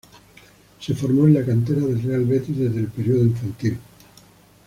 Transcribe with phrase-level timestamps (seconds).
[0.79, 3.77] Se formó en la cantera del Real Betis desde el periodo infantil.